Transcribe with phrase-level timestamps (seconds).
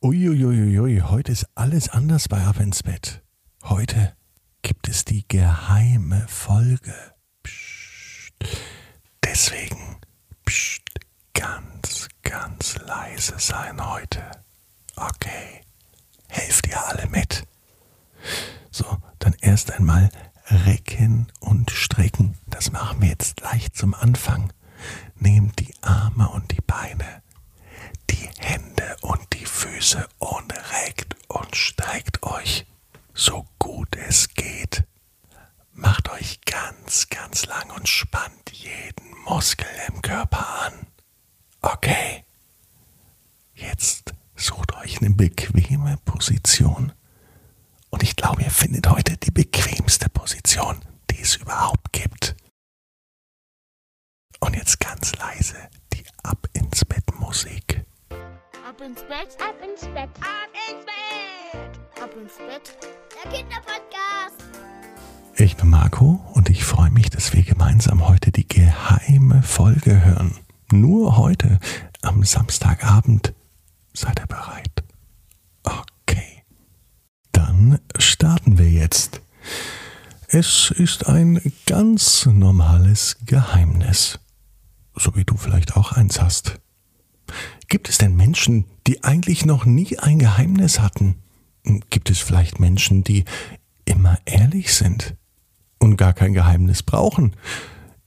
[0.00, 3.20] Uiuiuiui, heute ist alles anders bei Ab ins Bett.
[3.64, 4.14] Heute
[4.62, 6.94] gibt es die geheime Folge.
[7.42, 8.32] Psst.
[9.24, 9.96] Deswegen
[10.46, 10.84] psst,
[11.34, 14.22] ganz, ganz leise sein heute.
[14.94, 15.62] Okay,
[16.28, 17.44] helft ihr alle mit.
[18.70, 20.10] So, dann erst einmal
[20.48, 22.38] recken und strecken.
[22.46, 24.52] Das machen wir jetzt gleich zum Anfang.
[25.16, 27.22] Nehmt die Arme und die Beine,
[28.10, 28.96] die Hände
[29.78, 32.66] Füße und reckt und streckt euch
[33.14, 34.82] so gut es geht.
[35.72, 40.72] Macht euch ganz, ganz lang und spannt jeden Muskel im Körper an.
[41.60, 42.24] Okay.
[43.54, 46.92] Jetzt sucht euch eine bequeme Position.
[47.90, 52.34] Und ich glaube, ihr findet heute die bequemste Position, die es überhaupt gibt.
[54.40, 57.87] Und jetzt ganz leise die Ab ins Bett Musik.
[58.78, 62.76] Ab ins Bett, ab ins Bett, ab ins Bett, ab ins Bett.
[63.12, 64.36] Der Kinderpodcast.
[65.34, 70.36] Ich bin Marco und ich freue mich, dass wir gemeinsam heute die geheime Folge hören.
[70.70, 71.58] Nur heute
[72.02, 73.34] am Samstagabend.
[73.94, 74.84] Seid ihr bereit?
[75.64, 76.44] Okay.
[77.32, 79.22] Dann starten wir jetzt.
[80.28, 84.20] Es ist ein ganz normales Geheimnis.
[84.94, 86.60] So wie du vielleicht auch eins hast.
[87.68, 91.16] Gibt es denn Menschen, die eigentlich noch nie ein Geheimnis hatten?
[91.90, 93.24] Gibt es vielleicht Menschen, die
[93.84, 95.16] immer ehrlich sind
[95.78, 97.36] und gar kein Geheimnis brauchen?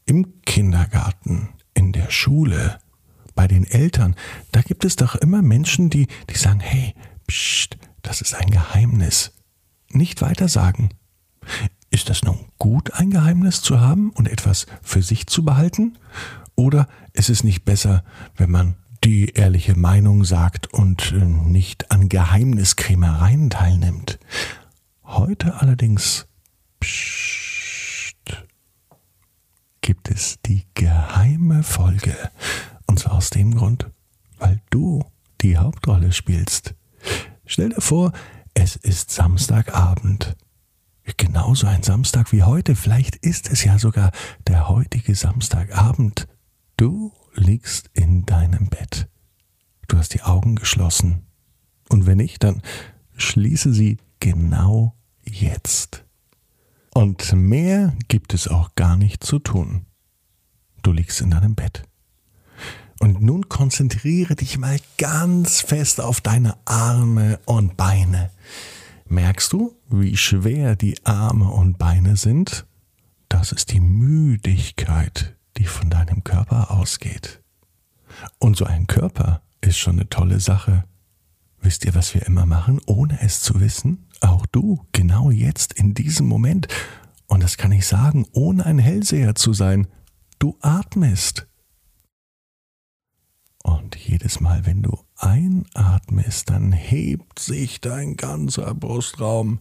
[0.07, 2.79] Im Kindergarten, in der Schule,
[3.35, 4.15] bei den Eltern,
[4.51, 6.95] da gibt es doch immer Menschen, die, die sagen, hey,
[7.27, 9.31] pst, das ist ein Geheimnis.
[9.89, 10.89] Nicht weiter sagen.
[11.91, 15.99] Ist das nun gut, ein Geheimnis zu haben und etwas für sich zu behalten?
[16.55, 18.03] Oder ist es nicht besser,
[18.37, 24.19] wenn man die ehrliche Meinung sagt und äh, nicht an Geheimniskrämereien teilnimmt?
[25.03, 26.27] Heute allerdings
[26.79, 28.15] pst,
[29.81, 32.15] gibt es die geheime Folge.
[32.85, 33.89] Und zwar aus dem Grund,
[34.37, 35.03] weil du
[35.41, 36.75] die Hauptrolle spielst.
[37.45, 38.11] Stell dir vor,
[38.53, 40.35] es ist Samstagabend.
[41.17, 42.75] Genauso ein Samstag wie heute.
[42.75, 44.11] Vielleicht ist es ja sogar
[44.47, 46.27] der heutige Samstagabend.
[46.77, 48.90] Du liegst in deinem Bett.
[50.11, 51.21] Hast die Augen geschlossen.
[51.87, 52.61] Und wenn nicht, dann
[53.15, 56.03] schließe sie genau jetzt.
[56.93, 59.85] Und mehr gibt es auch gar nicht zu tun.
[60.83, 61.83] Du liegst in deinem Bett.
[62.99, 68.31] Und nun konzentriere dich mal ganz fest auf deine Arme und Beine.
[69.07, 72.65] Merkst du, wie schwer die Arme und Beine sind?
[73.29, 77.41] Das ist die Müdigkeit, die von deinem Körper ausgeht.
[78.39, 80.85] Und so ein Körper ist schon eine tolle Sache.
[81.59, 84.07] Wisst ihr, was wir immer machen, ohne es zu wissen?
[84.19, 86.67] Auch du, genau jetzt, in diesem Moment.
[87.27, 89.87] Und das kann ich sagen, ohne ein Hellseher zu sein.
[90.39, 91.47] Du atmest.
[93.63, 99.59] Und jedes Mal, wenn du einatmest, dann hebt sich dein ganzer Brustraum.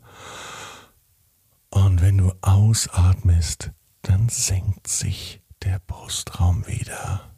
[1.69, 3.72] Und wenn du ausatmest,
[4.03, 7.30] dann senkt sich der Brustraum wieder.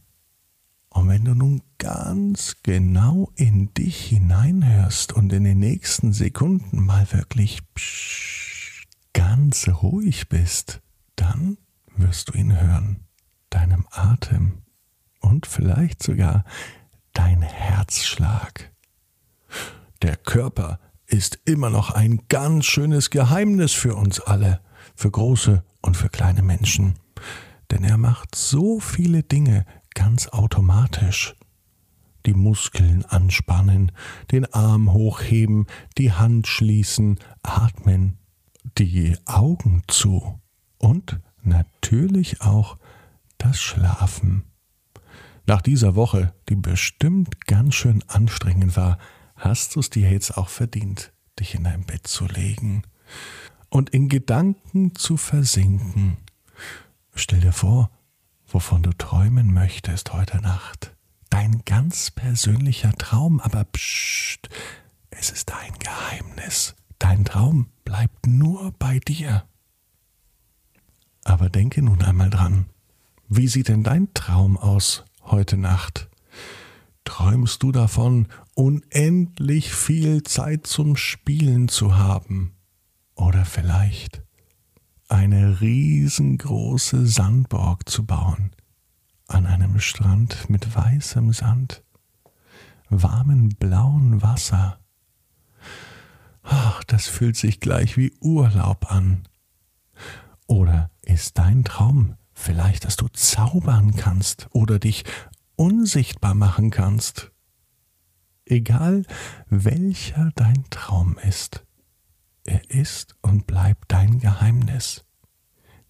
[1.02, 7.10] Und wenn du nun ganz genau in dich hineinhörst und in den nächsten Sekunden mal
[7.10, 7.58] wirklich
[9.12, 10.80] ganz ruhig bist,
[11.16, 11.58] dann
[11.96, 13.00] wirst du ihn hören,
[13.50, 14.62] deinem Atem
[15.18, 16.44] und vielleicht sogar
[17.14, 18.70] dein Herzschlag.
[20.02, 24.60] Der Körper ist immer noch ein ganz schönes Geheimnis für uns alle,
[24.94, 26.94] für große und für kleine Menschen,
[27.72, 31.34] denn er macht so viele Dinge ganz automatisch.
[32.26, 33.92] Die Muskeln anspannen,
[34.30, 35.66] den Arm hochheben,
[35.98, 38.18] die Hand schließen, atmen,
[38.78, 40.40] die Augen zu
[40.78, 42.78] und natürlich auch
[43.38, 44.44] das Schlafen.
[45.46, 48.98] Nach dieser Woche, die bestimmt ganz schön anstrengend war,
[49.34, 52.84] hast du es dir jetzt auch verdient, dich in dein Bett zu legen
[53.68, 56.18] und in Gedanken zu versinken.
[57.14, 57.90] Stell dir vor,
[58.54, 60.94] wovon du träumen möchtest heute Nacht.
[61.30, 64.48] Dein ganz persönlicher Traum, aber psst,
[65.10, 66.74] es ist dein Geheimnis.
[66.98, 69.44] Dein Traum bleibt nur bei dir.
[71.24, 72.66] Aber denke nun einmal dran,
[73.28, 76.08] wie sieht denn dein Traum aus heute Nacht?
[77.04, 82.52] Träumst du davon, unendlich viel Zeit zum Spielen zu haben?
[83.14, 84.22] Oder vielleicht
[85.12, 88.50] eine riesengroße Sandburg zu bauen,
[89.28, 91.82] an einem Strand mit weißem Sand,
[92.88, 94.78] warmem blauen Wasser
[96.42, 99.22] ach, das fühlt sich gleich wie Urlaub an.
[100.46, 105.04] Oder ist dein Traum vielleicht, dass du zaubern kannst oder dich
[105.56, 107.30] unsichtbar machen kannst?
[108.44, 109.04] Egal
[109.48, 111.64] welcher dein Traum ist,
[112.44, 115.04] er ist und bleibt dein Geheimnis.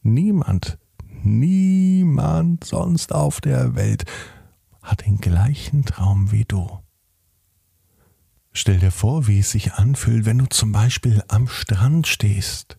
[0.03, 0.79] Niemand,
[1.23, 4.05] niemand sonst auf der Welt
[4.83, 6.81] hat den gleichen Traum wie du.
[8.53, 12.79] Stell dir vor, wie es sich anfühlt, wenn du zum Beispiel am Strand stehst.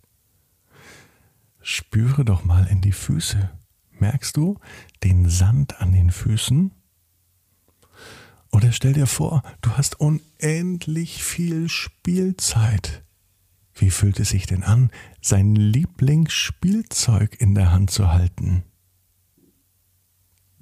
[1.62, 3.50] Spüre doch mal in die Füße.
[3.92, 4.60] Merkst du
[5.04, 6.72] den Sand an den Füßen?
[8.52, 13.03] Oder stell dir vor, du hast unendlich viel Spielzeit.
[13.75, 14.92] Wie fühlt es sich denn an,
[15.22, 18.64] sein Lieblingsspielzeug in der Hand zu halten?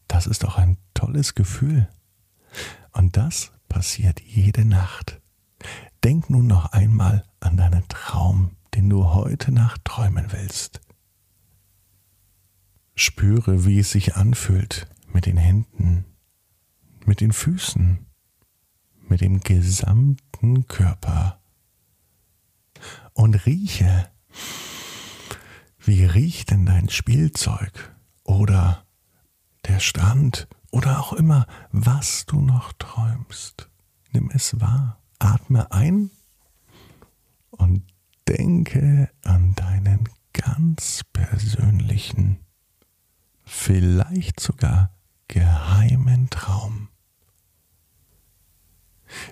[0.08, 1.90] Das ist doch ein tolles Gefühl.
[2.92, 5.22] Und das passiert jede Nacht.
[6.04, 10.82] Denk nun noch einmal an deinen Traum, den du heute Nacht träumen willst.
[12.96, 16.06] Spüre, wie es sich anfühlt mit den Händen,
[17.06, 18.06] mit den Füßen,
[19.08, 21.41] mit dem gesamten Körper.
[23.22, 24.10] Und rieche,
[25.78, 28.84] wie riecht denn dein Spielzeug oder
[29.68, 33.70] der Strand oder auch immer, was du noch träumst.
[34.12, 36.10] Nimm es wahr, atme ein
[37.52, 37.84] und
[38.28, 42.40] denke an deinen ganz persönlichen,
[43.44, 44.96] vielleicht sogar
[45.28, 46.88] geheimen Traum.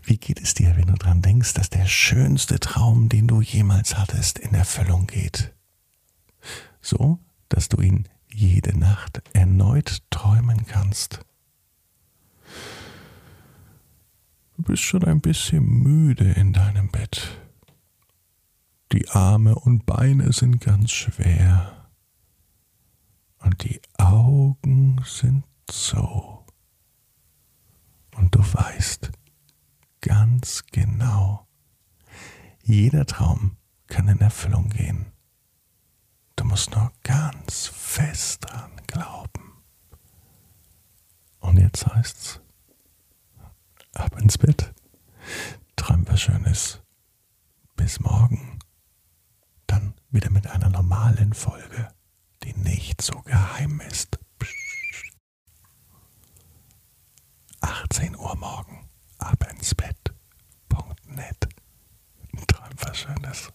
[0.03, 3.97] Wie geht es dir, wenn du daran denkst, dass der schönste Traum, den du jemals
[3.97, 5.53] hattest, in Erfüllung geht?
[6.81, 11.19] So, dass du ihn jede Nacht erneut träumen kannst.
[14.57, 17.39] Du bist schon ein bisschen müde in deinem Bett.
[18.91, 21.87] Die Arme und Beine sind ganz schwer.
[23.39, 26.45] Und die Augen sind so.
[28.15, 29.11] Und du weißt
[30.09, 31.45] ganz genau,
[32.63, 35.11] jeder Traum kann in Erfüllung gehen.
[36.35, 39.61] Du musst nur ganz fest dran glauben.
[41.41, 42.41] Und jetzt heißt's,
[43.93, 44.73] ab ins Bett.
[45.75, 46.81] Träum was Schönes.
[47.75, 48.57] Bis morgen.
[49.67, 51.87] Dann wieder mit einer normalen Folge,
[52.41, 54.17] die nicht so geheim ist.
[57.61, 58.78] 18 Uhr morgen.
[59.59, 60.13] Ins Bett.
[60.69, 61.47] Punkt net.
[62.47, 63.51] Träum was Schönes.